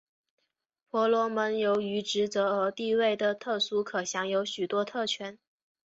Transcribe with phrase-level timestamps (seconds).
[0.89, 5.37] 婆罗门由于职责和地位的特殊可享有许多特权。